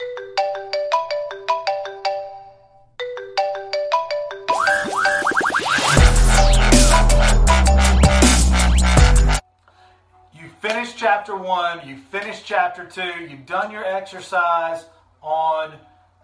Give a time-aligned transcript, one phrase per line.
[0.00, 0.06] You
[10.60, 14.86] finished chapter one, you finished chapter two, you've done your exercise
[15.20, 15.74] on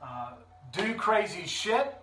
[0.01, 0.35] uh,
[0.73, 1.97] do crazy shit,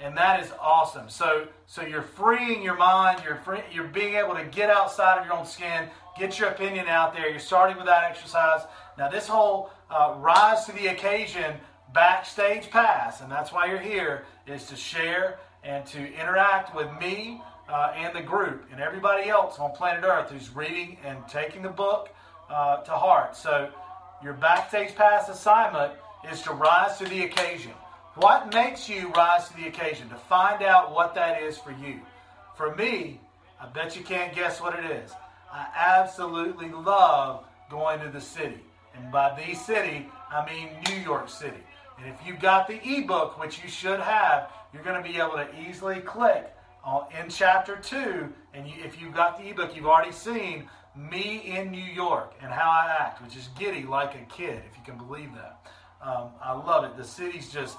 [0.00, 1.08] and that is awesome.
[1.08, 5.26] So, so you're freeing your mind, you're free, you're being able to get outside of
[5.26, 5.88] your own skin,
[6.18, 7.28] get your opinion out there.
[7.28, 8.62] You're starting with that exercise.
[8.96, 11.54] Now, this whole uh, rise to the occasion
[11.92, 17.42] backstage pass, and that's why you're here, is to share and to interact with me
[17.68, 21.68] uh, and the group and everybody else on planet Earth who's reading and taking the
[21.68, 22.10] book
[22.50, 23.36] uh, to heart.
[23.36, 23.70] So,
[24.22, 25.92] your backstage pass assignment
[26.30, 27.72] is to rise to the occasion.
[28.18, 30.08] What makes you rise to the occasion?
[30.08, 32.00] To find out what that is for you.
[32.56, 33.20] For me,
[33.60, 35.12] I bet you can't guess what it is.
[35.52, 38.58] I absolutely love going to the city.
[38.96, 41.62] And by the city, I mean New York City.
[41.96, 45.34] And if you've got the ebook, which you should have, you're going to be able
[45.34, 48.32] to easily click on, in chapter 2.
[48.52, 52.50] And you, if you've got the ebook, you've already seen me in New York and
[52.50, 55.60] how I act, which is giddy like a kid, if you can believe that.
[56.02, 56.96] Um, I love it.
[56.96, 57.76] The city's just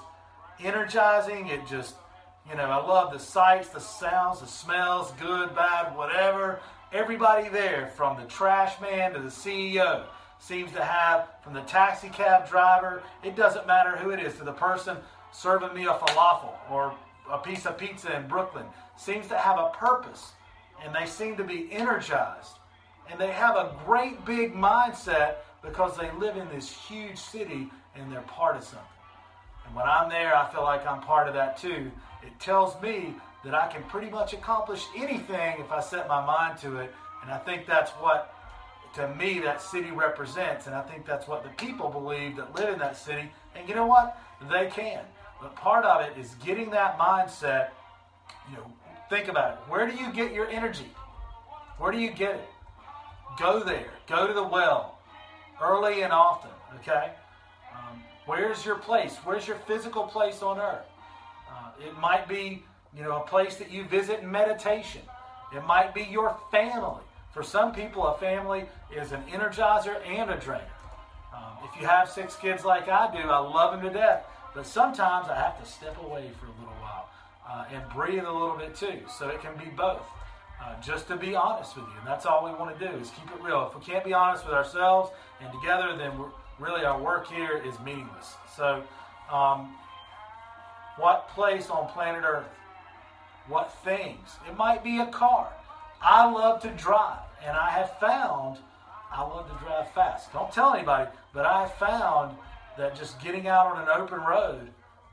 [0.62, 1.48] energizing.
[1.48, 1.94] It just,
[2.48, 6.60] you know, I love the sights, the sounds, the smells, good, bad, whatever.
[6.92, 10.04] Everybody there, from the trash man to the CEO,
[10.38, 14.44] seems to have, from the taxi cab driver, it doesn't matter who it is, to
[14.44, 14.96] the person
[15.32, 16.94] serving me a falafel or
[17.30, 18.66] a piece of pizza in Brooklyn,
[18.96, 20.32] seems to have a purpose.
[20.84, 22.58] And they seem to be energized.
[23.10, 28.10] And they have a great big mindset because they live in this huge city and
[28.10, 28.86] they're part of something.
[29.66, 31.90] And when I'm there, I feel like I'm part of that too.
[32.22, 36.58] It tells me that I can pretty much accomplish anything if I set my mind
[36.58, 36.92] to it.
[37.22, 38.34] And I think that's what,
[38.94, 40.66] to me, that city represents.
[40.66, 43.30] And I think that's what the people believe that live in that city.
[43.54, 44.18] And you know what?
[44.50, 45.02] They can.
[45.40, 47.68] But part of it is getting that mindset.
[48.50, 48.72] You know,
[49.08, 49.58] think about it.
[49.70, 50.90] Where do you get your energy?
[51.78, 52.48] Where do you get it?
[53.38, 53.90] Go there.
[54.06, 54.98] Go to the well
[55.62, 56.50] early and often.
[56.80, 57.12] Okay?
[57.74, 59.16] Um, Where's your place?
[59.24, 60.86] Where's your physical place on earth?
[61.50, 62.62] Uh, it might be,
[62.96, 65.02] you know, a place that you visit in meditation.
[65.54, 67.02] It might be your family.
[67.32, 68.64] For some people, a family
[68.94, 70.64] is an energizer and a drainer.
[71.34, 74.24] Um, if you have six kids like I do, I love them to death.
[74.54, 77.08] But sometimes I have to step away for a little while
[77.48, 79.00] uh, and breathe a little bit too.
[79.18, 80.02] So it can be both.
[80.62, 81.98] Uh, just to be honest with you.
[81.98, 83.66] And that's all we want to do is keep it real.
[83.72, 85.10] If we can't be honest with ourselves
[85.40, 86.28] and together, then we're,
[86.60, 88.34] really our work here is meaningless.
[88.56, 88.82] So,
[89.32, 89.74] um,
[90.96, 92.46] what place on planet Earth?
[93.48, 94.36] What things?
[94.48, 95.52] It might be a car.
[96.02, 98.58] I love to drive, and I have found
[99.12, 100.32] I love to drive fast.
[100.32, 102.36] Don't tell anybody, but I have found
[102.78, 104.68] that just getting out on an open road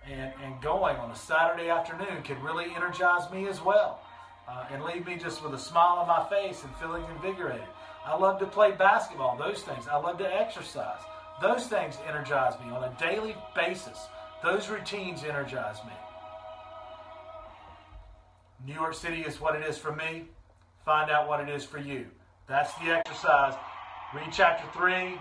[0.06, 4.02] and, and going on a Saturday afternoon can really energize me as well
[4.48, 7.66] uh, and leave me just with a smile on my face and feeling invigorated.
[8.06, 9.88] I love to play basketball, those things.
[9.88, 11.02] I love to exercise.
[11.42, 14.08] Those things energize me on a daily basis.
[14.44, 15.94] Those routines energize me.
[18.66, 20.26] New York City is what it is for me.
[20.84, 22.08] Find out what it is for you.
[22.48, 23.54] That's the exercise.
[24.16, 25.18] Read chapter 3, and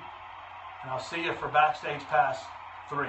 [0.86, 2.38] I'll see you for Backstage Pass
[2.88, 3.08] 3.